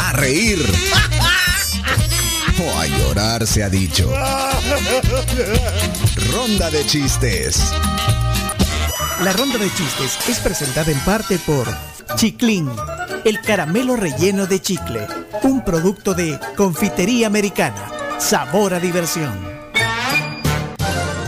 a 0.00 0.12
reír 0.12 0.58
o 2.62 2.78
a 2.78 2.86
llorar 2.86 3.46
se 3.46 3.62
ha 3.62 3.68
dicho. 3.68 4.10
Ronda 6.32 6.70
de 6.70 6.84
chistes. 6.86 7.72
La 9.22 9.32
ronda 9.32 9.58
de 9.58 9.72
chistes 9.74 10.18
es 10.28 10.38
presentada 10.40 10.90
en 10.90 10.98
parte 11.00 11.38
por 11.38 11.68
Chiclin, 12.16 12.70
el 13.24 13.40
caramelo 13.40 13.96
relleno 13.96 14.46
de 14.46 14.60
chicle, 14.60 15.06
un 15.42 15.62
producto 15.64 16.14
de 16.14 16.38
confitería 16.56 17.26
americana. 17.26 17.90
Sabor 18.18 18.74
a 18.74 18.80
diversión. 18.80 19.32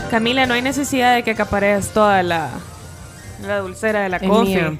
Camila, 0.09 0.45
no 0.45 0.53
hay 0.53 0.61
necesidad 0.61 1.15
de 1.15 1.23
que 1.23 1.31
acapares 1.31 1.89
toda 1.89 2.21
la, 2.21 2.49
la 3.41 3.59
dulcera 3.59 4.01
de 4.01 4.09
la 4.09 4.19
coffee. 4.19 4.77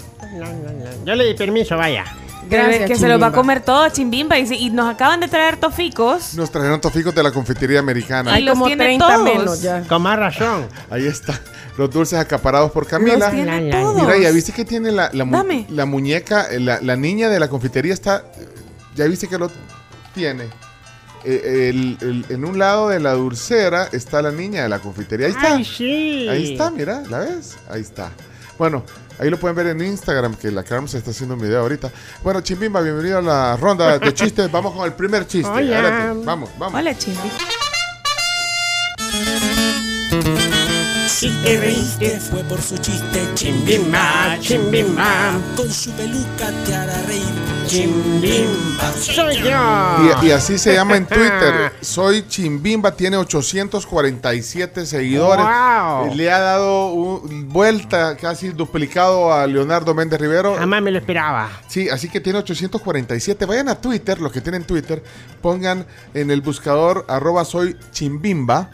Yo 1.06 1.16
le 1.16 1.26
di 1.26 1.34
permiso, 1.34 1.78
vaya. 1.78 2.06
Que, 2.50 2.58
Gracias, 2.58 2.88
que 2.90 2.96
se 2.96 3.08
los 3.08 3.22
va 3.22 3.28
a 3.28 3.32
comer 3.32 3.62
todo 3.62 3.88
Chimbimba 3.90 4.38
y, 4.38 4.52
y 4.54 4.70
nos 4.70 4.94
acaban 4.94 5.20
de 5.20 5.28
traer 5.28 5.58
toficos. 5.58 6.36
Nos 6.36 6.52
trajeron 6.52 6.80
toficos 6.82 7.14
de 7.16 7.24
la 7.24 7.32
confitería 7.32 7.80
americana. 7.80 8.32
Ay, 8.32 8.38
Hay 8.40 8.44
los 8.44 8.54
como 8.54 8.66
tiene 8.68 8.84
30 8.84 9.08
todos. 9.08 9.24
menos 9.24 9.62
ya. 9.62 9.82
Con 9.88 10.02
más 10.02 10.20
razón. 10.20 10.68
Ahí 10.90 11.08
está. 11.08 11.40
Los 11.78 11.90
dulces 11.90 12.20
acaparados 12.20 12.72
por 12.72 12.86
Camila. 12.86 13.18
Los 13.18 13.32
tiene 13.32 13.46
La, 13.46 13.78
la, 13.78 13.82
todos. 13.84 14.02
Mira, 14.04 14.18
ya 14.18 14.32
viste 14.32 14.52
que 14.52 14.66
tiene 14.66 14.92
la, 14.92 15.10
la, 15.14 15.26
mu- 15.26 15.36
Dame. 15.38 15.66
la 15.70 15.86
muñeca, 15.86 16.48
eh, 16.52 16.60
la, 16.60 16.80
la 16.82 16.96
niña 16.96 17.30
de 17.30 17.40
la 17.40 17.48
confitería 17.48 17.94
está. 17.94 18.24
Ya 18.96 19.06
viste 19.06 19.28
que 19.28 19.38
lo 19.40 19.50
tiene. 20.14 20.44
Eh, 21.26 21.70
el- 21.70 21.98
el- 22.02 22.26
en 22.30 22.46
un 22.46 22.60
lado 22.60 22.90
de 22.90 23.00
la 23.00 23.14
dulcera 23.14 23.88
está 23.92 24.22
la 24.22 24.32
niña 24.32 24.64
de 24.64 24.70
la 24.70 24.80
confitería. 24.80 25.28
Ahí 25.28 25.32
está. 25.34 25.56
Ay, 25.56 25.66
sí. 25.66 26.28
Ahí 26.30 26.52
está, 26.52 26.70
mira, 26.70 27.02
¿la 27.10 27.20
ves? 27.20 27.56
Ahí 27.72 27.82
está. 27.82 28.12
Bueno, 28.58 28.84
ahí 29.20 29.30
lo 29.30 29.40
pueden 29.40 29.56
ver 29.56 29.68
en 29.68 29.82
Instagram, 29.82 30.36
que 30.36 30.52
la 30.52 30.64
Carmen 30.64 30.88
se 30.88 30.98
está 30.98 31.12
haciendo 31.12 31.36
un 31.36 31.42
video 31.42 31.62
ahorita. 31.62 31.92
Bueno, 32.24 32.42
Chimbimba, 32.42 32.82
bienvenido 32.82 33.18
a 33.18 33.22
la 33.22 33.58
ronda 33.58 33.98
de 33.98 34.14
chistes. 34.16 34.52
Vamos 34.52 34.74
con 34.74 34.86
el 34.86 34.94
primer 34.94 35.26
chiste. 35.28 35.50
Hola. 35.50 35.80
Adelante. 35.80 36.26
Vamos, 36.26 36.50
vamos. 36.58 36.80
Hola, 36.80 36.98
Chimbi. 36.98 37.32
Si 41.08 41.30
te 41.42 41.58
reíste 41.58 42.20
fue 42.20 42.44
por 42.44 42.62
su 42.62 42.78
chiste 42.78 43.22
Chimbimba, 43.34 44.38
chimbimba, 44.42 45.40
Con 45.56 45.72
su 45.72 45.90
peluca 45.92 46.52
te 46.66 46.76
hará 46.76 47.02
reír 47.04 47.53
chimbimba. 47.66 48.92
Soy 49.00 49.38
yo. 49.38 50.22
Y, 50.22 50.28
y 50.28 50.32
así 50.32 50.58
se 50.58 50.74
llama 50.74 50.98
en 50.98 51.06
Twitter. 51.06 51.74
Soy 51.82 52.26
Chimbimba, 52.28 52.96
tiene 52.96 53.18
847 53.18 54.86
seguidores. 54.86 55.46
Wow. 55.46 56.14
Le 56.16 56.32
ha 56.32 56.40
dado 56.40 56.88
un- 56.94 57.50
vuelta, 57.50 58.16
casi 58.18 58.50
duplicado 58.50 59.34
a 59.34 59.46
Leonardo 59.48 59.94
Méndez 59.94 60.20
Rivero. 60.20 60.56
Jamás 60.56 60.82
me 60.82 60.92
lo 60.92 60.98
esperaba. 61.00 61.50
Sí, 61.68 61.90
así 61.90 62.10
que 62.10 62.20
tiene 62.22 62.40
847. 62.40 63.46
Vayan 63.46 63.70
a 63.70 63.76
Twitter, 63.76 64.20
los 64.20 64.32
que 64.32 64.42
tienen 64.42 64.64
Twitter, 64.64 65.04
pongan 65.42 65.86
en 66.14 66.32
el 66.32 66.42
buscador 66.42 67.06
arroba 67.08 67.46
soy 67.46 67.78
chimbimba 67.92 68.70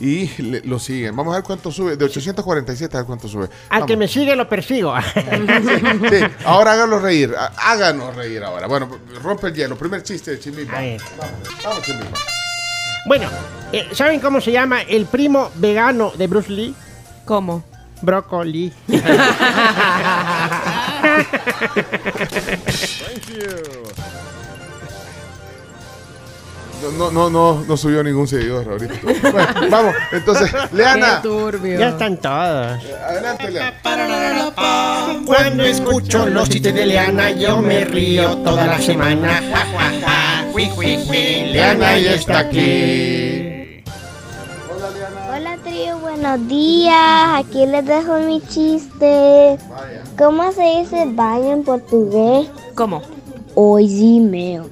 y 0.00 0.26
le- 0.42 0.60
lo 0.62 0.78
siguen. 0.78 1.14
Vamos 1.16 1.32
a 1.32 1.36
ver 1.38 1.44
cuánto 1.44 1.70
sube. 1.70 1.96
De 1.96 2.04
847 2.04 2.96
a 2.96 3.00
ver 3.00 3.06
cuánto 3.06 3.28
sube. 3.28 3.48
Al 3.68 3.86
que 3.86 3.96
me 3.96 4.08
sigue 4.08 4.34
lo 4.36 4.48
persigo. 4.48 4.94
Sí, 5.04 6.20
ahora 6.44 6.72
háganlo 6.72 6.98
reír. 6.98 7.34
Há- 7.38 7.52
Háganos 7.72 8.14
reír 8.16 8.42
ahora. 8.42 8.66
Bueno, 8.66 8.88
rompe 9.22 9.48
el 9.48 9.54
hielo. 9.54 9.76
Primer 9.76 10.02
chiste 10.02 10.32
de 10.32 10.38
chimbimba. 10.40 10.78
A 10.78 10.80
ver. 10.80 11.00
Vamos, 11.18 11.34
vamos 11.64 11.82
chimbimba. 11.82 12.18
Bueno, 13.06 13.28
eh, 13.72 13.88
¿saben 13.92 14.20
cómo 14.20 14.40
se 14.40 14.52
llama 14.52 14.82
el 14.82 15.06
primo 15.06 15.50
vegano 15.56 16.12
de 16.16 16.26
Bruce 16.26 16.50
Lee? 16.50 16.74
¿Cómo? 17.24 17.64
Brócoli. 18.02 18.72
No, 23.32 24.41
no, 26.90 27.10
no, 27.10 27.30
no, 27.30 27.64
no 27.66 27.76
subió 27.76 28.02
ningún 28.02 28.26
seguidor 28.26 28.68
ahorita. 28.68 28.94
Bueno, 29.02 29.70
vamos, 29.70 29.94
entonces, 30.10 30.50
Leana. 30.72 31.20
Qué 31.22 31.28
turbio. 31.28 31.78
ya 31.78 31.88
están 31.90 32.16
todos. 32.16 32.80
Adelante, 33.06 33.50
Leana. 33.50 33.74
Cuando 35.24 35.62
escucho 35.64 36.26
los 36.26 36.48
chistes 36.48 36.74
de 36.74 36.86
Leana, 36.86 37.30
yo 37.30 37.62
me 37.62 37.84
río 37.84 38.38
toda 38.38 38.66
la 38.66 38.78
semana. 38.80 39.42
Ja. 39.52 40.44
Leana 41.52 41.98
ya 41.98 42.14
está 42.14 42.38
aquí. 42.40 43.82
Hola 45.34 45.56
trío, 45.64 45.98
buenos 45.98 46.46
días. 46.48 47.40
Aquí 47.40 47.66
les 47.66 47.86
dejo 47.86 48.18
mi 48.18 48.40
chiste. 48.42 49.58
¿Cómo 50.18 50.52
se 50.52 50.62
dice 50.80 51.06
baño 51.06 51.52
en 51.52 51.64
portugués? 51.64 52.48
¿Cómo? 52.74 53.02
Hoy 53.54 53.88
sí 53.88 54.20
meo. 54.20 54.66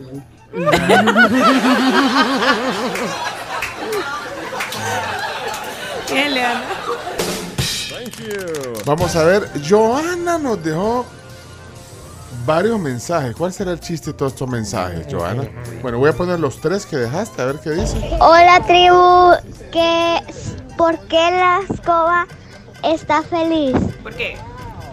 Bien, 6.10 6.34
Leana. 6.34 6.62
Vamos 8.84 9.16
a 9.16 9.24
ver, 9.24 9.48
Joana 9.68 10.38
nos 10.38 10.62
dejó 10.62 11.06
varios 12.44 12.78
mensajes. 12.80 13.34
¿Cuál 13.36 13.52
será 13.52 13.72
el 13.72 13.80
chiste 13.80 14.10
de 14.10 14.18
todos 14.18 14.32
estos 14.32 14.48
mensajes, 14.48 15.06
Joana? 15.10 15.44
Bueno, 15.82 15.98
voy 15.98 16.10
a 16.10 16.12
poner 16.12 16.38
los 16.40 16.60
tres 16.60 16.84
que 16.86 16.96
dejaste, 16.96 17.40
a 17.40 17.44
ver 17.46 17.60
qué 17.60 17.70
dice. 17.70 17.96
Hola 18.20 18.60
tribu. 18.66 19.32
¿Qué, 19.70 20.18
¿Por 20.76 20.98
qué 21.06 21.30
la 21.30 21.60
escoba 21.68 22.26
está 22.82 23.22
feliz? 23.22 23.76
¿Por 24.02 24.12
qué? 24.14 24.36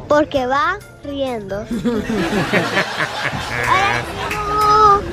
Porque 0.08 0.46
va 0.46 0.78
riendo. 1.04 1.62
Hola 1.62 1.68
tribu. 4.30 4.37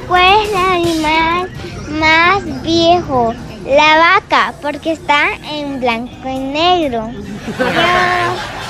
¿Cuál 0.09 0.43
es 0.43 0.51
el 0.51 0.57
animal 0.57 1.51
más 1.99 2.63
viejo? 2.63 3.35
La 3.67 3.99
vaca, 3.99 4.53
porque 4.61 4.93
está 4.93 5.35
en 5.51 5.81
blanco 5.81 6.29
y 6.29 6.39
negro. 6.39 7.05
Adiós. 7.59 8.64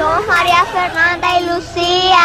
Somos 0.00 0.26
María 0.26 0.64
Fernanda 0.64 1.38
y 1.38 1.44
Lucía. 1.44 2.16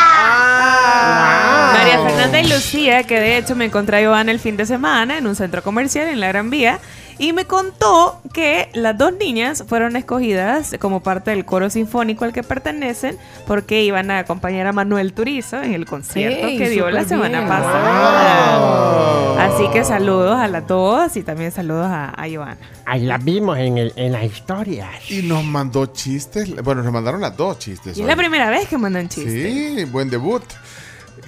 María 1.73 1.99
Fernanda 2.05 2.39
y 2.39 2.47
Lucía, 2.47 3.03
que 3.03 3.19
de 3.19 3.37
hecho 3.37 3.53
me 3.57 3.65
encontré 3.65 3.97
a 3.97 4.01
Giovanna 4.01 4.31
el 4.31 4.39
fin 4.39 4.55
de 4.55 4.65
semana 4.65 5.17
en 5.17 5.27
un 5.27 5.35
centro 5.35 5.61
comercial 5.61 6.07
en 6.07 6.21
la 6.21 6.29
Gran 6.29 6.49
Vía, 6.49 6.79
y 7.17 7.33
me 7.33 7.43
contó 7.43 8.21
que 8.33 8.69
las 8.73 8.97
dos 8.97 9.11
niñas 9.19 9.65
fueron 9.67 9.97
escogidas 9.97 10.73
como 10.79 11.01
parte 11.03 11.31
del 11.31 11.43
coro 11.43 11.69
sinfónico 11.69 12.23
al 12.23 12.31
que 12.31 12.43
pertenecen 12.43 13.17
porque 13.45 13.83
iban 13.83 14.09
a 14.09 14.19
acompañar 14.19 14.67
a 14.67 14.71
Manuel 14.71 15.11
Turizo 15.11 15.61
en 15.61 15.73
el 15.73 15.85
concierto 15.85 16.47
Ey, 16.47 16.57
que 16.57 16.69
dio 16.69 16.89
la 16.89 17.03
semana 17.03 17.39
bien. 17.39 17.49
pasada. 17.49 19.44
Así 19.55 19.69
que 19.71 19.85
saludos 19.85 20.37
a 20.37 20.49
las 20.49 20.67
dos 20.67 21.15
y 21.15 21.23
también 21.23 21.49
saludos 21.49 21.85
a, 21.85 22.09
a 22.09 22.27
Giovanna. 22.27 22.57
Ahí 22.85 23.05
las 23.05 23.23
vimos 23.23 23.57
en, 23.57 23.77
el, 23.77 23.93
en 23.95 24.11
las 24.11 24.25
historias. 24.25 25.09
Y 25.09 25.21
nos 25.21 25.45
mandó 25.45 25.85
chistes. 25.85 26.61
Bueno, 26.61 26.83
nos 26.83 26.91
mandaron 26.91 27.21
las 27.21 27.37
dos 27.37 27.57
chistes. 27.57 27.95
Y 27.95 28.01
es 28.01 28.03
hoy. 28.03 28.09
la 28.09 28.17
primera 28.17 28.49
vez 28.49 28.67
que 28.67 28.77
mandan 28.77 29.07
chistes. 29.07 29.31
Sí, 29.31 29.85
buen 29.85 30.09
debut. 30.09 30.43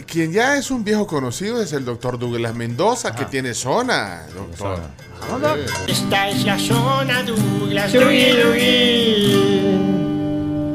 Quien 0.06 0.34
ya 0.34 0.58
es 0.58 0.72
un 0.72 0.84
viejo 0.84 1.08
conocido 1.08 1.62
es 1.62 1.72
el 1.72 1.86
doctor 1.86 2.20
Douglas 2.20 2.54
Mendoza, 2.54 3.16
que 3.16 3.24
tiene 3.26 3.54
zona, 3.54 4.24
doctor. 4.36 4.80
Esta 5.88 6.28
es 6.28 6.44
la 6.44 6.60
zona 6.60 7.24
Douglas. 7.24 7.94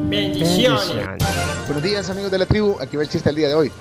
Bendiciones. 0.09 1.07
Buenos 1.67 1.83
días 1.83 2.09
amigos 2.09 2.31
de 2.31 2.37
la 2.39 2.45
tribu, 2.47 2.77
aquí 2.81 2.97
va 2.97 3.03
el 3.03 3.09
chiste 3.09 3.29
el 3.29 3.35
día 3.35 3.47
de 3.47 3.53
hoy. 3.53 3.71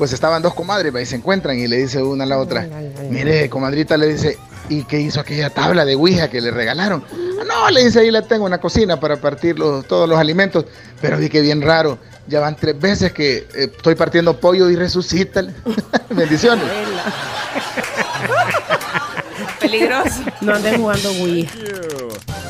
Pues 0.00 0.14
estaban 0.14 0.40
dos 0.40 0.54
comadres 0.54 0.94
y 0.98 1.04
se 1.04 1.16
encuentran 1.16 1.58
y 1.58 1.68
le 1.68 1.76
dice 1.76 2.02
una 2.02 2.24
a 2.24 2.26
la 2.26 2.38
otra, 2.38 2.66
mire 3.10 3.50
comadrita 3.50 3.98
le 3.98 4.06
dice, 4.14 4.38
¿y 4.70 4.84
qué 4.84 4.98
hizo 4.98 5.20
aquella 5.20 5.50
tabla 5.50 5.84
de 5.84 5.94
Ouija 5.94 6.30
que 6.30 6.40
le 6.40 6.50
regalaron? 6.50 7.04
"Ah, 7.38 7.44
no, 7.46 7.68
le 7.70 7.84
dice, 7.84 8.00
ahí 8.00 8.10
la 8.10 8.22
tengo 8.22 8.46
en 8.46 8.52
la 8.52 8.60
cocina 8.62 8.98
para 8.98 9.18
partir 9.18 9.58
los- 9.58 9.86
todos 9.86 10.08
los 10.08 10.18
alimentos, 10.18 10.64
pero 11.02 11.18
vi 11.18 11.28
que 11.28 11.42
bien 11.42 11.60
raro, 11.60 11.98
ya 12.26 12.40
van 12.40 12.56
tres 12.56 12.80
veces 12.80 13.12
que 13.12 13.46
eh, 13.54 13.70
estoy 13.76 13.94
partiendo 13.94 14.40
pollo 14.40 14.70
y 14.70 14.76
resucita. 14.76 15.44
Bendiciones. 16.08 16.64
Peligroso. 19.60 20.22
No 20.40 20.54
anden 20.54 20.78
jugando 20.80 21.12
Wii. 21.12 21.48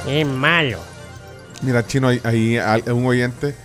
Es 0.06 0.25
malo. 0.26 0.79
Mira, 1.62 1.85
Chino, 1.85 2.11
ahí, 2.23 2.61
un 2.87 3.06
oyente 3.06 3.56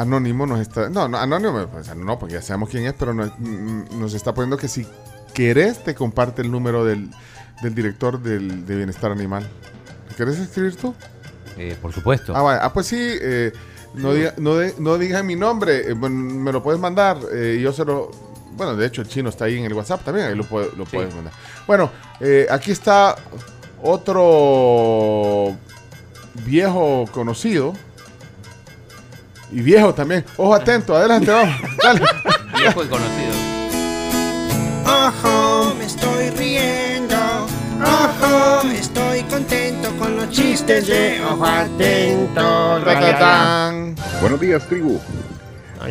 anónimo 0.00 0.46
nos 0.46 0.60
está... 0.60 0.88
No, 0.88 1.08
no 1.08 1.18
anónimo, 1.18 1.66
pues, 1.68 1.94
no, 1.94 2.18
porque 2.18 2.34
ya 2.34 2.42
sabemos 2.42 2.68
quién 2.70 2.86
es, 2.86 2.94
pero 2.94 3.12
nos, 3.14 3.30
mm, 3.38 3.98
nos 4.00 4.14
está 4.14 4.32
poniendo 4.34 4.56
que 4.56 4.68
si 4.68 4.86
querés 5.34 5.82
te 5.84 5.94
comparte 5.94 6.42
el 6.42 6.50
número 6.50 6.84
del, 6.84 7.10
del 7.62 7.74
director 7.74 8.20
del, 8.20 8.64
de 8.66 8.76
Bienestar 8.76 9.10
Animal. 9.12 9.46
¿Querés 10.16 10.38
escribir 10.38 10.76
tú? 10.76 10.94
Eh, 11.56 11.76
por 11.80 11.92
supuesto. 11.92 12.32
Ah. 12.36 12.58
Ah, 12.62 12.72
pues 12.72 12.86
sí, 12.86 12.96
eh, 12.98 13.52
no, 13.94 14.12
diga, 14.14 14.34
no, 14.38 14.54
de- 14.56 14.74
no 14.78 14.98
diga 14.98 15.22
mi 15.22 15.36
nombre, 15.36 15.90
eh, 15.90 15.92
bueno, 15.94 16.16
me 16.16 16.52
lo 16.52 16.62
puedes 16.62 16.80
mandar 16.80 17.18
eh, 17.32 17.58
yo 17.62 17.72
se 17.72 17.84
lo... 17.84 18.10
Bueno, 18.56 18.74
de 18.74 18.86
hecho 18.86 19.02
el 19.02 19.08
chino 19.08 19.28
está 19.28 19.44
ahí 19.44 19.56
en 19.58 19.64
el 19.64 19.72
WhatsApp 19.72 20.04
también, 20.04 20.26
ahí 20.26 20.34
lo, 20.34 20.44
puede- 20.44 20.70
lo 20.76 20.84
puedes 20.84 21.14
mandar. 21.14 21.32
Bueno, 21.66 21.90
eh, 22.20 22.46
aquí 22.50 22.70
está 22.72 23.14
otro 23.82 25.56
viejo 26.44 27.04
conocido 27.12 27.72
y 29.50 29.60
viejo 29.62 29.94
también. 29.94 30.24
Ojo 30.36 30.54
atento, 30.54 30.96
adelante, 30.96 31.30
vamos. 31.30 31.54
Dale. 31.82 32.00
Viejo 32.58 32.84
y 32.84 32.86
conocido. 32.88 33.32
Ojo, 34.84 35.74
me 35.78 35.84
estoy 35.84 36.30
riendo. 36.30 37.16
Ojo, 37.80 38.68
estoy 38.70 39.22
contento 39.22 39.90
con 39.98 40.16
los 40.16 40.28
chistes 40.30 40.86
de 40.86 41.20
Ojo 41.24 41.44
Atento. 41.44 42.80
Ratatán. 42.84 43.94
Buenos 44.20 44.40
días, 44.40 44.66
tribu. 44.66 44.98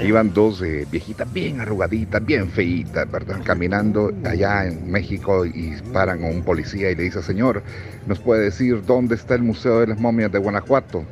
Iban 0.04 0.34
dos 0.34 0.62
eh, 0.62 0.86
viejitas 0.92 1.32
bien 1.32 1.62
arrugaditas, 1.62 2.24
bien 2.24 2.50
feitas, 2.50 3.10
¿verdad? 3.10 3.40
Caminando 3.44 4.12
allá 4.26 4.66
en 4.66 4.92
México 4.92 5.46
y 5.46 5.76
paran 5.94 6.24
a 6.24 6.28
un 6.28 6.44
policía 6.44 6.92
y 6.92 6.96
le 6.96 7.04
dice, 7.04 7.24
señor, 7.24 7.64
¿nos 8.06 8.20
puede 8.20 8.44
decir 8.44 8.84
dónde 8.86 9.16
está 9.16 9.36
el 9.36 9.44
Museo 9.44 9.80
de 9.80 9.88
las 9.88 10.00
Momias 10.00 10.32
de 10.32 10.40
Guanajuato? 10.40 11.06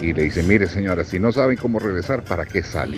Y 0.00 0.14
le 0.14 0.22
dice, 0.22 0.42
mire 0.42 0.66
señora, 0.66 1.04
si 1.04 1.18
no 1.18 1.30
saben 1.30 1.58
cómo 1.58 1.78
regresar, 1.78 2.24
¿para 2.24 2.46
qué 2.46 2.62
sale? 2.62 2.96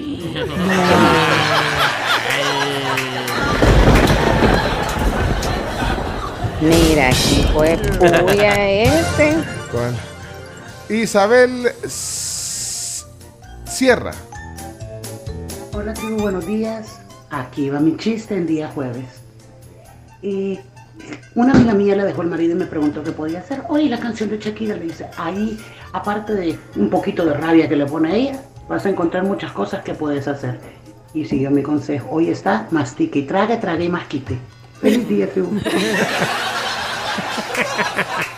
Mira, 6.61 7.09
aquí 7.09 7.45
fue 7.53 7.77
puya 7.99 8.71
este. 8.71 9.35
¿Cuál? 9.73 9.97
Isabel 10.89 11.73
Sierra. 13.67 14.13
Hola 15.73 15.95
tribu, 15.95 16.19
buenos 16.19 16.47
días. 16.47 17.01
Aquí 17.31 17.69
va 17.69 17.81
mi 17.81 17.97
chiste 17.97 18.37
en 18.37 18.47
día 18.47 18.69
jueves. 18.69 19.07
Y 20.23 20.61
una 21.35 21.53
amiga 21.53 21.75
mía 21.75 21.97
le 21.97 22.05
dejó 22.05 22.23
el 22.23 22.29
marido 22.29 22.53
y 22.53 22.59
me 22.59 22.67
preguntó 22.67 23.03
qué 23.03 23.11
podía 23.11 23.41
hacer. 23.41 23.63
Oye, 23.69 23.89
la 23.89 23.99
canción 23.99 24.31
de 24.31 24.39
Shakira 24.39 24.77
le 24.77 24.85
dice, 24.85 25.09
ahí, 25.17 25.59
aparte 25.93 26.35
de 26.35 26.59
un 26.77 26.89
poquito 26.91 27.25
de 27.25 27.35
rabia 27.35 27.69
que 27.69 27.77
le 27.77 27.87
pone 27.87 28.12
a 28.12 28.15
ella, 28.17 28.41
vas 28.69 28.85
a 28.87 28.89
encontrar 28.91 29.25
muchas 29.25 29.53
cosas 29.53 29.83
que 29.83 29.94
puedes 29.94 30.27
hacer. 30.29 30.59
Y 31.15 31.25
siguió 31.27 31.50
mi 31.50 31.62
consejo. 31.62 32.09
Hoy 32.11 32.31
está, 32.31 32.67
mastique 32.71 33.19
y 33.21 33.23
trague, 33.27 33.56
trague 33.59 33.85
y 33.85 33.89
masquite. 33.89 34.39
Feliz 34.81 35.06
día, 35.09 35.31
tribu. 35.31 35.61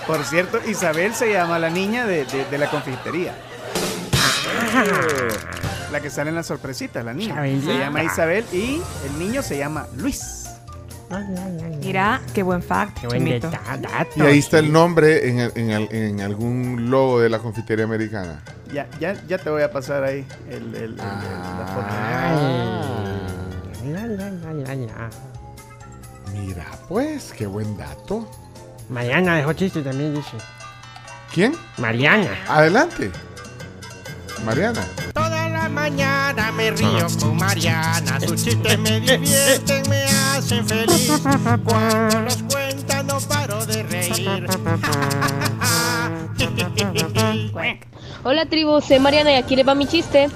Por 0.07 0.23
cierto, 0.25 0.59
Isabel 0.69 1.15
se 1.15 1.33
llama 1.33 1.59
la 1.59 1.71
niña 1.71 2.05
de, 2.05 2.25
de- 2.27 2.45
de 2.51 2.59
la 2.59 2.69
confitería. 2.69 3.35
La 5.93 6.01
que 6.01 6.11
sale 6.11 6.31
en 6.31 6.37
las 6.37 6.47
sorpresitas, 6.47 7.05
la 7.05 7.15
niña. 7.15 7.37
Se 7.43 7.79
llama 7.79 8.03
Isabel 8.03 8.45
y 8.53 8.83
el 9.07 9.19
niño 9.19 9.43
se 9.43 9.57
llama 9.57 9.87
Luis. 9.97 10.44
Mira, 11.81 12.21
qué 12.33 12.43
buen 12.43 12.63
fact, 12.63 13.01
Qué 13.01 13.07
buen 13.07 13.27
Y 13.27 13.41
ahí 14.21 14.39
está 14.39 14.59
el 14.59 14.73
nombre 14.73 15.29
en, 15.29 15.39
el- 15.41 15.53
en 15.55 15.71
el- 15.71 15.89
en 15.95 16.21
algún 16.21 16.91
logo 16.91 17.21
de 17.21 17.29
la 17.29 17.39
confitería 17.39 17.85
americana. 17.85 18.43
Ya, 18.73 18.89
ya, 18.99 19.15
ya 19.29 19.39
te 19.39 19.51
voy 19.51 19.63
a 19.63 19.71
pasar 19.71 20.03
ahí 20.05 20.27
el, 20.51 20.75
el- 20.75 20.97
la 20.97 21.67
foto. 21.67 21.87
La. 21.89 22.83
Mira, 26.33 26.65
pues, 26.89 27.33
qué 27.37 27.47
buen 27.47 27.77
dato. 27.77 28.29
Mariana 28.89 29.37
dejó 29.37 29.53
chiste 29.53 29.83
también, 29.83 30.15
dice. 30.15 30.37
¿Quién? 31.33 31.55
Mariana. 31.79 32.31
Adelante. 32.49 33.11
Mariana. 34.45 34.85
Toda 35.15 35.49
la 35.49 35.69
mañana 35.69 36.53
me 36.53 36.71
río 36.71 37.07
con 37.21 37.37
Mariana. 37.37 38.21
Sus 38.21 38.45
chistes 38.45 38.79
me 38.79 39.01
divierten, 39.01 39.83
me 39.89 40.05
hacen 40.37 40.67
feliz. 40.67 41.13
Cuando 41.65 42.21
los 42.21 42.43
cuenta 42.51 43.03
no 43.03 43.19
paro 43.21 43.65
de 43.67 43.83
reír. 43.85 44.47
Hola 48.25 48.47
tribu, 48.47 48.81
soy 48.81 48.99
Mariana 48.99 49.33
y 49.33 49.37
aquí 49.37 49.55
le 49.57 49.65
va 49.65 49.75
mi 49.75 49.87
chiste. 49.87 50.29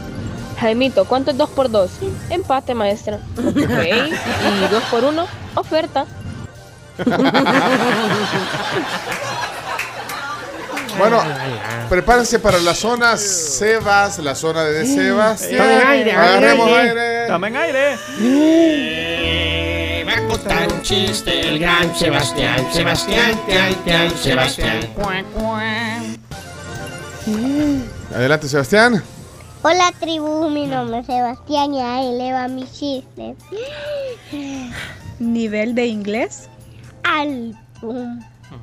Jaimito, 0.61 1.05
¿cuánto 1.05 1.31
es 1.31 1.39
2 1.39 1.51
por 1.51 1.71
2? 1.71 1.91
Empate, 2.31 2.75
maestra. 2.75 3.21
Ok. 3.39 3.57
¿Y 3.57 4.69
2 4.71 4.83
por 4.91 5.05
1? 5.05 5.27
Oferta. 5.55 6.07
Bueno, 10.99 11.23
prepárense 11.89 12.41
para 12.41 12.59
la 12.59 12.75
zona 12.75 13.17
Sebas, 13.17 14.19
la 14.19 14.35
zona 14.35 14.65
de 14.65 14.85
Sebastián. 14.85 15.59
Tomen 15.59 15.87
aire, 15.87 16.11
Agarremos 16.13 16.67
aire. 16.73 17.01
aire. 17.01 17.27
¡Tomen 17.29 17.57
aire! 17.57 17.99
Contar 20.29 20.73
un 20.73 20.83
chiste 20.83 21.49
el 21.49 21.59
gran 21.59 21.95
Sebastián. 21.97 22.67
Sebastián, 22.73 23.33
tian, 23.47 23.75
tian, 23.85 24.11
Sebastián. 24.17 24.81
Adelante, 28.15 28.49
Sebastián. 28.49 29.03
Hola 29.63 29.93
tribu, 29.99 30.51
mi 30.51 30.67
nombre 30.67 30.99
es 30.99 31.07
Sebastián 31.07 31.73
y 31.73 31.81
ahí 31.81 32.19
le 32.19 32.33
va 32.33 32.47
mi 32.49 32.65
chiste. 32.71 33.35
Nivel 35.19 35.75
de 35.75 35.87
inglés. 35.87 36.51
Alto. 37.05 37.95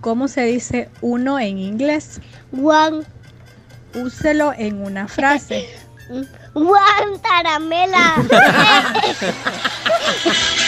¿Cómo 0.01 0.27
se 0.27 0.43
dice 0.43 0.89
uno 1.01 1.39
en 1.39 1.57
inglés? 1.57 2.21
Juan, 2.55 3.05
Úselo 3.95 4.53
en 4.55 4.83
una 4.83 5.07
frase. 5.07 5.67
Juan 6.53 7.19
Taramela. 7.21 8.15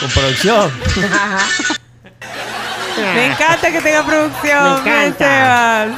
Con 0.00 0.10
producción. 0.10 0.70
Me 3.14 3.26
encanta 3.26 3.70
que 3.72 3.80
tenga 3.80 4.04
producción. 4.04 4.74
Me 4.74 4.80
encanta. 4.80 5.88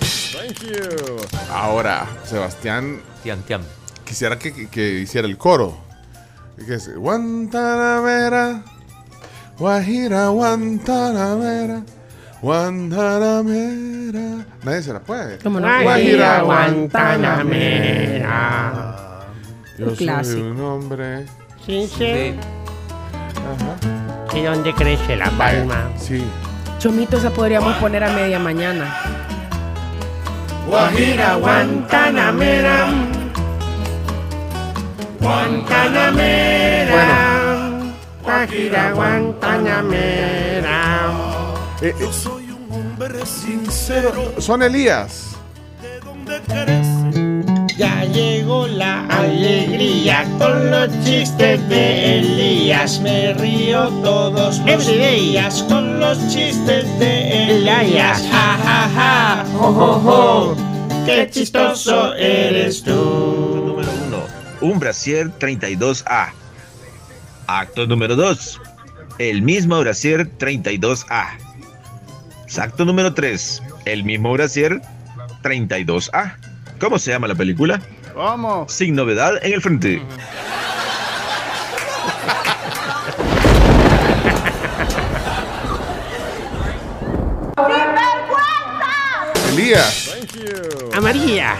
Sebas. 0.00 1.28
Ahora, 1.50 2.06
Sebastián. 2.24 3.00
Tian, 3.22 3.42
tian. 3.42 3.60
Quisiera 4.04 4.38
que, 4.38 4.52
que- 4.54 4.68
que 4.68 4.88
hiciera 5.00 5.26
el 5.28 5.36
coro. 5.38 5.76
Que 6.66 6.74
es 6.74 6.94
Guantanamera, 6.94 8.62
Guajira, 9.58 10.28
Guantanamera, 10.28 11.82
Guantanamera. 12.40 14.44
Nadie 14.62 14.82
se 14.82 14.92
la 14.92 15.00
puede. 15.00 15.38
¿Cómo 15.38 15.58
no? 15.58 15.66
Guajira, 15.82 16.42
Guantanamera. 16.42 18.91
Yo 19.78 19.86
Un 19.86 19.96
soy 19.96 20.06
clásico. 20.06 20.40
un 20.40 20.60
hombre. 20.60 21.24
Ajá. 23.36 23.76
¿Y 24.36 24.42
dónde 24.42 24.74
crece 24.74 25.16
la 25.16 25.30
palma? 25.30 25.90
Sí. 25.96 26.22
Chomito, 26.78 27.16
esa 27.16 27.30
podríamos 27.30 27.74
poner 27.76 28.04
a 28.04 28.12
media 28.12 28.38
mañana. 28.38 28.94
Guajira, 30.68 31.36
Guantanamera. 31.36 32.86
Guantanamera. 35.20 37.06
Guajira, 38.22 38.92
Guantanamera. 38.92 41.10
Eh, 41.80 41.94
eh, 41.98 42.08
sincero. 43.24 44.34
Son 44.38 44.62
Elías. 44.62 45.30
Ya 47.82 48.04
llegó 48.04 48.68
la 48.68 49.04
alegría 49.06 50.24
con 50.38 50.70
los 50.70 50.88
chistes 51.04 51.68
de 51.68 52.20
Elías. 52.20 53.00
Me 53.00 53.34
río 53.34 53.88
todos 54.04 54.60
los 54.60 54.86
días 54.86 55.64
con 55.64 55.98
los 55.98 56.16
chistes 56.28 56.86
de 57.00 57.50
Elías. 57.50 58.24
Ja, 58.30 58.56
ja, 58.62 58.88
ja, 58.94 59.44
jo, 59.54 59.72
jo, 59.72 59.98
jo. 59.98 60.56
Qué 61.04 61.28
chistoso 61.28 62.14
eres 62.14 62.84
tú. 62.84 62.92
Número 63.66 63.90
1. 64.06 64.26
Un 64.60 64.78
brasier 64.78 65.36
32A. 65.40 66.28
Acto 67.48 67.88
número 67.88 68.14
2. 68.14 68.60
El 69.18 69.42
mismo 69.42 69.80
brasier 69.80 70.30
32A. 70.38 71.30
Acto 72.56 72.84
número 72.84 73.12
3. 73.12 73.60
El 73.86 74.04
mismo 74.04 74.32
brasier 74.34 74.80
32A. 75.42 76.51
¿Cómo 76.82 76.98
se 76.98 77.12
llama 77.12 77.28
la 77.28 77.36
película? 77.36 77.80
¿Cómo? 78.12 78.66
Sin 78.68 78.96
novedad 78.96 79.34
en 79.40 79.52
el 79.52 79.62
frente. 79.62 80.02
Elías. 89.52 90.16
A 90.94 91.00
María. 91.00 91.54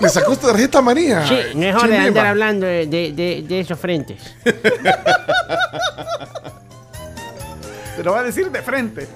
Le 0.00 0.08
sacó 0.08 0.32
esta 0.32 0.48
tarjeta 0.48 0.78
a 0.78 0.82
María. 0.82 1.26
Sí, 1.26 1.36
mejor 1.56 1.88
de 1.88 1.98
andar 1.98 2.26
hablando 2.26 2.66
de, 2.66 2.86
de, 2.86 3.12
de- 3.12 3.44
de 3.46 3.60
esos 3.60 3.78
frentes. 3.78 4.18
Lo 8.06 8.12
va 8.12 8.20
a 8.20 8.22
decir 8.22 8.52
de 8.52 8.62
frente. 8.62 9.08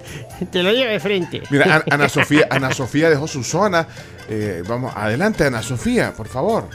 Te 0.51 0.65
lo 0.65 0.73
digo 0.73 0.91
de 0.91 0.99
frente. 0.99 1.43
Mira, 1.49 1.77
An- 1.77 1.85
Ana 1.93 2.09
Sofía, 2.19 2.49
Ana 2.51 2.75
Sofía 2.75 3.09
dejó 3.09 3.29
su 3.29 3.45
zona. 3.45 3.87
Eh, 4.29 4.65
vamos, 4.67 4.93
adelante, 4.97 5.45
Ana 5.45 5.63
Sofía, 5.63 6.13
por 6.13 6.27
favor. 6.27 6.69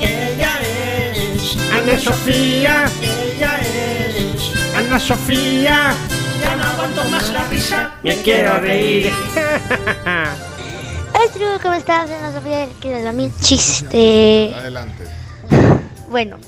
Ella 0.00 0.50
es 0.62 1.56
Ana 1.72 1.96
Sofía. 2.00 2.84
Ella 3.00 3.60
es 3.60 4.52
Ana 4.76 4.98
Sofía. 4.98 5.94
Ya 6.42 6.56
no 6.56 6.64
aguanto 6.64 7.04
más 7.04 7.32
la 7.32 7.44
risa. 7.46 7.92
Me 8.02 8.16
quiero 8.16 8.58
reír. 8.58 9.12
Hola 11.14 11.32
tribu, 11.32 11.50
¿cómo 11.62 11.74
estás? 11.74 12.10
Ana 12.10 12.32
Sofía, 12.32 12.66
que 12.80 12.88
les 12.90 13.06
va 13.06 13.12
mi 13.12 13.30
chiste. 13.40 14.52
Adelante. 14.56 15.04
Bueno, 16.10 16.38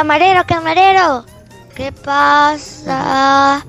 Camarero, 0.00 0.44
camarero. 0.46 1.24
¿Qué 1.74 1.90
pasa? 1.90 3.64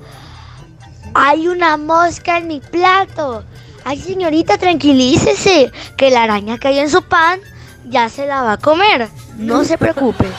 Hay 1.14 1.48
una 1.48 1.78
mosca 1.78 2.36
en 2.36 2.48
mi 2.48 2.60
plato. 2.60 3.44
Ay, 3.82 3.98
señorita, 3.98 4.58
tranquilícese, 4.58 5.72
que 5.96 6.10
la 6.10 6.24
araña 6.24 6.58
que 6.58 6.68
hay 6.68 6.80
en 6.80 6.90
su 6.90 7.00
pan 7.02 7.40
ya 7.86 8.10
se 8.10 8.26
la 8.26 8.42
va 8.42 8.52
a 8.52 8.56
comer. 8.58 9.08
No 9.38 9.64
se 9.64 9.78
preocupe. 9.78 10.26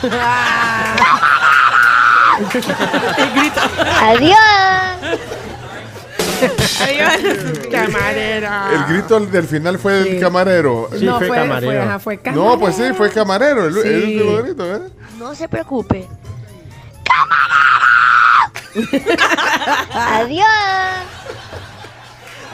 Adiós. 4.00 4.38
Camarero. 7.70 8.48
El 8.72 8.84
grito 8.94 9.20
del 9.20 9.44
final 9.48 9.78
fue 9.78 9.92
del 9.94 10.04
Sí. 10.14 10.20
camarero. 10.20 10.88
Sí, 10.96 11.04
No, 11.04 11.18
fue 11.18 11.26
fue- 11.28 11.36
camarero. 11.36 11.72
fue- 11.72 11.80
ajá, 11.80 11.98
fue 11.98 12.20
No, 12.32 12.58
pues 12.60 12.76
sí, 12.76 12.84
fue 12.96 13.10
camarero. 13.10 13.66
El, 13.66 13.76
el 13.76 13.82
Sí. 13.82 13.88
último 14.16 14.36
grito, 14.42 14.76
¿eh? 14.76 14.80
No 15.20 15.34
se 15.34 15.46
preocupe. 15.50 16.08
Adiós. 19.92 20.46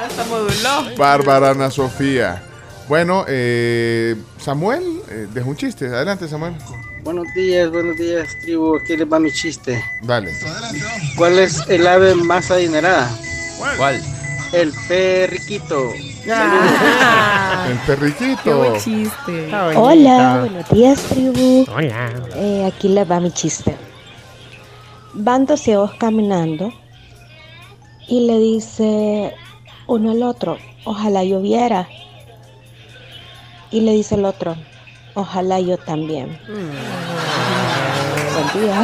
Hasta 0.02 0.24
moduló. 0.24 0.96
Bárbara 0.98 1.50
Ana 1.50 1.70
Sofía. 1.70 2.42
Bueno, 2.88 3.24
eh, 3.28 4.16
Samuel, 4.40 5.00
eh, 5.08 5.28
dejó 5.32 5.50
un 5.50 5.56
chiste. 5.56 5.86
Adelante, 5.86 6.26
Samuel. 6.26 6.56
Buenos 7.04 7.26
días, 7.36 7.70
buenos 7.70 7.96
días, 7.98 8.28
tribu. 8.42 8.76
Aquí 8.82 8.96
les 8.96 9.06
va 9.06 9.20
mi 9.20 9.30
chiste. 9.30 9.80
Dale. 10.02 10.36
¿Cuál 11.16 11.38
es 11.38 11.62
el 11.68 11.86
ave 11.86 12.16
más 12.16 12.50
adinerada? 12.50 13.08
¿Cuál? 13.76 14.02
El 14.52 14.72
perriquito. 14.88 15.92
El 16.26 17.78
perriquito. 17.86 18.42
Qué 18.42 18.54
buen 18.54 18.80
chiste. 18.80 19.54
Hola, 19.76 20.38
buenos 20.40 20.68
días, 20.70 21.00
tribu. 21.02 21.64
Hola. 21.72 22.10
Eh, 22.34 22.64
aquí 22.66 22.88
les 22.88 23.08
va 23.08 23.20
mi 23.20 23.30
chiste. 23.30 23.76
Van 25.14 25.46
dos 25.46 25.60
ciegos 25.60 25.92
caminando 25.94 26.72
y 28.08 28.26
le 28.26 28.38
dice 28.38 29.34
uno 29.86 30.10
al 30.10 30.22
otro, 30.24 30.58
ojalá 30.84 31.22
lloviera. 31.22 31.88
Y 33.70 33.80
le 33.80 33.92
dice 33.92 34.16
el 34.16 34.24
otro, 34.24 34.56
ojalá 35.14 35.60
yo 35.60 35.78
también. 35.78 36.38
Buen 38.34 38.64
día. 38.64 38.82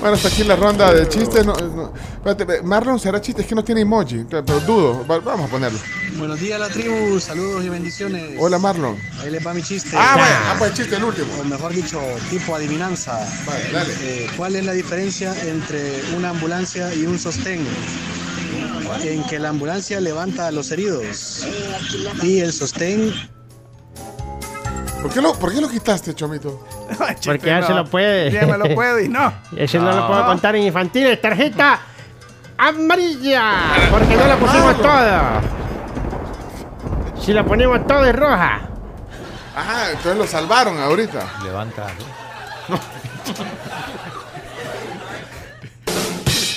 Bueno, 0.00 0.14
hasta 0.14 0.28
aquí 0.28 0.44
la 0.44 0.54
ronda 0.54 0.92
de 0.92 1.08
chistes. 1.08 1.44
No, 1.44 1.54
no- 1.54 1.92
espérate, 2.24 2.62
Marlon 2.62 3.00
será 3.00 3.20
chiste, 3.20 3.42
es 3.42 3.48
que 3.48 3.54
no 3.54 3.64
tiene 3.64 3.80
emoji, 3.80 4.24
pero 4.30 4.42
dudo. 4.60 5.04
Va- 5.06 5.18
Vamos 5.18 5.48
a 5.48 5.50
ponerlo. 5.50 5.78
Buenos 6.16 6.38
días, 6.38 6.58
la 6.60 6.68
tribu. 6.68 7.18
Saludos 7.18 7.64
y 7.64 7.68
bendiciones. 7.68 8.36
Hola, 8.38 8.58
Marlon. 8.58 8.96
Ahí 9.20 9.30
les 9.30 9.44
va 9.44 9.52
mi 9.54 9.62
chiste. 9.62 9.90
Ah, 9.94 10.14
bueno, 10.16 10.34
ah, 10.46 10.54
pues 10.58 10.74
chiste, 10.74 10.96
el 10.96 11.04
último. 11.04 11.26
O 11.40 11.44
mejor 11.44 11.72
dicho, 11.72 12.00
tipo 12.30 12.54
adivinanza. 12.54 13.18
Vale, 13.44 13.72
dale. 13.72 13.94
Eh, 14.02 14.26
¿Cuál 14.36 14.54
es 14.56 14.64
la 14.64 14.72
diferencia 14.72 15.34
entre 15.48 16.00
una 16.16 16.30
ambulancia 16.30 16.94
y 16.94 17.04
un 17.04 17.18
sostén? 17.18 17.66
En 19.02 19.22
que 19.24 19.38
la 19.38 19.48
ambulancia 19.50 20.00
levanta 20.00 20.46
a 20.46 20.50
los 20.50 20.70
heridos 20.70 21.44
y 22.22 22.38
el 22.40 22.52
sostén 22.52 23.12
¿Por 25.02 25.12
qué 25.12 25.20
lo, 25.20 25.34
por 25.34 25.52
qué 25.52 25.60
lo 25.60 25.68
quitaste, 25.68 26.14
Chomito? 26.14 26.66
Porque 27.24 27.46
ya 27.46 27.62
se 27.62 27.74
lo 27.74 27.84
puede. 27.84 28.30
Ya 28.30 28.46
me 28.46 28.56
lo 28.58 28.74
puedo 28.74 29.00
y 29.00 29.08
no. 29.08 29.32
Ese 29.56 29.78
no, 29.78 29.92
lo 29.92 30.06
puedo 30.06 30.20
No. 30.20 30.26
contar 30.26 30.56
en 30.56 30.62
infantiles. 30.62 31.20
Tarjeta 31.20 31.80
amarilla. 32.56 33.52
Porque 33.90 34.16
no 34.16 34.26
la 34.26 34.36
pusimos 34.36 34.76
toda. 34.78 35.40
Si 37.20 37.32
la 37.32 37.44
ponemos 37.44 37.86
toda 37.86 38.08
es 38.08 38.16
roja. 38.16 38.60
Ah, 39.56 39.86
entonces 39.90 40.16
lo 40.16 40.26
salvaron 40.26 40.78
ahorita. 40.78 41.26
Levanta. 41.44 41.86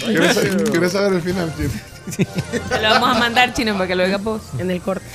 ¿Quieres, 0.05 0.37
quieres 0.71 0.91
saber 0.91 1.13
el 1.13 1.21
final, 1.21 1.53
Chino? 1.55 1.69
Te 2.69 2.81
lo 2.81 2.89
vamos 2.89 3.15
a 3.15 3.19
mandar, 3.19 3.53
chino, 3.53 3.73
para 3.73 3.87
que 3.87 3.95
lo 3.95 4.03
oigas 4.03 4.23
vos. 4.23 4.41
En 4.57 4.71
el 4.71 4.81
corte. 4.81 5.05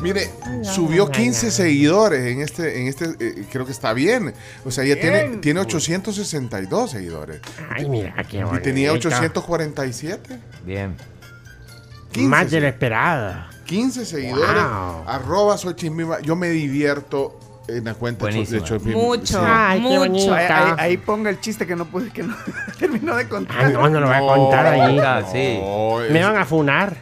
Mire, 0.00 0.30
subió 0.62 1.10
15 1.10 1.50
seguidores 1.50 2.26
en 2.26 2.40
este, 2.42 2.80
en 2.80 2.86
este, 2.88 3.04
eh, 3.20 3.46
creo 3.50 3.64
que 3.66 3.72
está 3.72 3.92
bien. 3.92 4.32
O 4.64 4.70
sea, 4.70 4.84
ya 4.84 4.94
tiene, 4.96 5.38
tiene 5.38 5.60
862 5.60 6.90
seguidores. 6.90 7.40
Ay, 7.70 7.88
mira, 7.88 8.14
qué 8.28 8.38
Y 8.38 8.42
bonito. 8.42 8.62
tenía 8.62 8.92
847. 8.92 10.38
Bien. 10.64 10.96
15 12.12 12.28
Más 12.28 12.50
de 12.50 12.60
lo 12.60 12.66
esperado. 12.68 13.34
15 13.66 14.04
seguidores. 14.06 14.62
Wow. 14.62 15.04
Arroba 15.08 15.58
soy. 15.58 15.74
Yo 16.22 16.36
me 16.36 16.48
divierto 16.50 17.40
en 17.68 17.84
la 17.84 17.94
cuenta 17.94 18.26
de 18.26 18.30
Buenísima. 18.32 18.62
Chimbimba. 18.64 19.00
Mucho. 19.02 19.26
Sí. 19.40 19.44
Ay, 19.44 19.82
qué 19.82 19.98
Mucho. 20.08 20.32
Ahí, 20.34 20.46
ahí- 20.48 20.74
ahí 20.78 20.96
ponga 20.98 21.30
el 21.30 21.40
chiste 21.40 21.66
que 21.66 21.74
no 21.74 21.84
pude, 21.84 22.10
que 22.10 22.22
no 22.22 22.36
terminó 22.78 23.16
de 23.16 23.28
contar. 23.28 23.56
Ah, 23.64 23.68
no, 23.70 23.88
no 23.88 24.00
lo 24.00 24.06
voy 24.06 24.16
a 24.16 24.20
contar 24.20 24.66
ahí. 24.66 24.98
Ah, 25.00 25.22
sí. 25.30 25.58
No, 25.60 25.96
Me 26.10 26.20
es- 26.20 26.24
van 26.26 26.36
a 26.36 26.46
funar. 26.46 26.96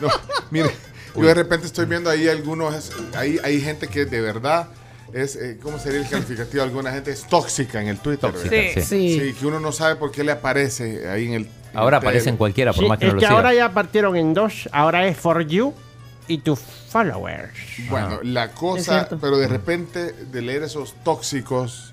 No, 0.00 0.08
mire, 0.50 0.70
yo 1.14 1.22
de 1.22 1.34
repente 1.34 1.66
estoy 1.66 1.86
viendo 1.86 2.08
ahí 2.10 2.28
algunos, 2.28 2.90
hay, 3.16 3.38
hay 3.42 3.60
gente 3.60 3.88
que 3.88 4.04
de 4.06 4.20
verdad 4.20 4.68
es, 5.12 5.36
eh, 5.36 5.58
¿cómo 5.62 5.78
sería 5.78 6.00
el 6.00 6.08
calificativo? 6.08 6.62
Alguna 6.62 6.92
gente 6.92 7.10
es 7.10 7.24
tóxica 7.26 7.80
en 7.82 7.88
el 7.88 7.98
Twitter. 7.98 8.30
Tóxica, 8.32 8.50
sí. 8.74 8.82
Sí. 8.82 9.20
Sí, 9.20 9.34
que 9.38 9.46
uno 9.46 9.58
no 9.60 9.72
sabe 9.72 9.96
por 9.96 10.10
qué 10.12 10.22
le 10.24 10.32
aparece 10.32 11.08
ahí 11.08 11.26
en 11.26 11.32
el... 11.34 11.42
en 11.42 11.50
Ahora 11.74 11.96
el 11.98 12.02
aparecen 12.02 12.36
cualquiera, 12.36 12.72
por 12.72 12.84
Sí, 12.84 12.88
más 12.88 12.98
que 12.98 13.06
es 13.06 13.08
no 13.10 13.14
lo 13.14 13.20
que 13.20 13.26
siga. 13.26 13.36
ahora 13.36 13.52
ya 13.54 13.72
partieron 13.72 14.16
en 14.16 14.34
dos. 14.34 14.68
Ahora 14.72 15.06
es 15.06 15.16
for 15.16 15.44
you 15.46 15.74
y 16.28 16.38
tu 16.38 16.54
followers. 16.54 17.50
Bueno, 17.88 18.20
la 18.22 18.52
cosa, 18.52 19.08
pero 19.20 19.36
de 19.38 19.48
repente 19.48 20.12
de 20.12 20.42
leer 20.42 20.62
esos 20.62 20.94
tóxicos 21.02 21.92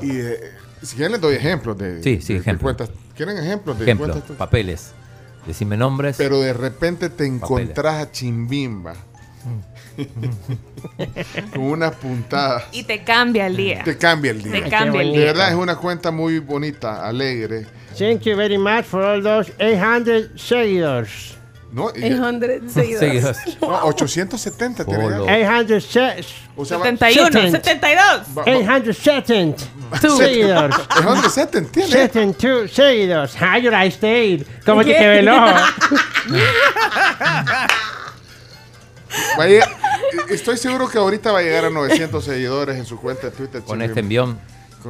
y 0.00 0.12
eh, 0.20 0.40
si 0.82 0.94
quieren 0.96 1.12
les 1.12 1.20
doy 1.20 1.34
ejemplos 1.34 1.76
de, 1.76 2.02
Sí, 2.02 2.20
sí, 2.20 2.28
de- 2.28 2.34
de 2.34 2.40
ejemplo. 2.42 2.62
cuentas. 2.66 2.90
¿Quieren 3.16 3.36
ejemplos 3.36 3.76
de 3.78 3.84
Ejemplo, 3.84 4.06
cuentas 4.12 4.36
papeles. 4.36 4.92
Decime 5.46 5.76
nombres. 5.76 6.16
Pero 6.18 6.40
de 6.40 6.52
repente 6.52 7.08
te 7.10 7.26
encontrás 7.26 8.02
a 8.02 8.10
Chimbimba 8.12 8.94
con 11.52 11.62
una 11.62 11.90
puntada. 11.90 12.64
Y 12.72 12.84
te 12.84 13.02
cambia 13.04 13.46
el 13.46 13.56
día. 13.56 13.82
Te 13.84 13.96
cambia 13.96 14.30
el 14.30 14.42
día. 14.42 14.52
Te 14.52 14.68
cambia 14.70 15.02
el 15.02 15.12
De 15.12 15.18
día. 15.18 15.26
verdad 15.26 15.48
es 15.50 15.54
una 15.56 15.76
cuenta 15.76 16.10
muy 16.10 16.38
bonita, 16.38 17.06
alegre. 17.06 17.66
Thank 17.98 18.22
you 18.22 18.36
very 18.36 18.58
much 18.58 18.84
for 18.84 19.02
all 19.02 19.22
those 19.22 19.52
800 19.58 20.32
seguidores. 20.40 21.36
¿No? 21.72 21.90
Y- 21.94 22.02
800 22.02 22.72
seguidores. 22.72 23.36
No, 23.60 23.68
870 23.84 24.84
tiene 24.84 25.04
ya. 25.08 25.20
800 25.20 25.84
se- 25.84 26.24
O 26.56 26.64
sea, 26.64 26.78
va- 26.78 26.84
71, 26.84 27.26
70. 27.30 27.58
72. 27.58 28.04
va- 28.36 28.42
870 28.42 29.64
seguidores. 30.18 30.76
870 30.96 31.70
tiene. 31.72 31.88
72 31.90 32.72
seguidores. 32.72 33.36
Ah, 33.40 33.58
you 33.58 33.70
I 33.72 33.90
stayed. 33.90 34.46
Como 34.66 34.84
te 34.84 34.96
quedó 34.96 35.12
el 35.12 35.28
ojo. 35.28 35.54
Va 39.38 39.44
a 39.44 39.46
llegar- 39.46 39.76
estoy 40.28 40.56
seguro 40.56 40.88
que 40.88 40.98
ahorita 40.98 41.32
va 41.32 41.38
a 41.40 41.42
llegar 41.42 41.64
a 41.66 41.70
900 41.70 42.24
seguidores 42.24 42.76
en 42.76 42.86
su 42.86 42.98
cuenta 43.00 43.28
de 43.28 43.30
Twitter. 43.32 43.62
Con 43.62 43.82
este 43.82 44.00
envión. 44.00 44.38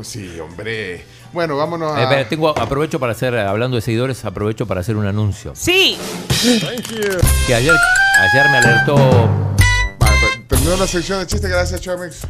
Sí, 0.03 0.39
hombre. 0.41 1.05
Bueno, 1.33 1.57
vámonos 1.57 1.97
Eh, 1.97 2.01
a... 2.01 2.03
espera, 2.05 2.29
tengo, 2.29 2.49
aprovecho 2.59 2.99
para 2.99 3.13
hacer, 3.13 3.37
hablando 3.39 3.77
de 3.77 3.83
seguidores, 3.83 4.25
aprovecho 4.25 4.67
para 4.67 4.81
hacer 4.81 4.97
un 4.97 5.07
anuncio. 5.07 5.53
Sí. 5.55 5.97
Que 7.47 7.55
ayer, 7.55 7.75
ayer 7.75 8.51
me 8.51 8.57
alertó 8.59 8.97
Terminó 10.49 10.77
la 10.77 10.87
sección 10.87 11.21
de 11.21 11.27
chistes, 11.27 11.49
gracias, 11.49 11.81
Chomix. 11.81 12.23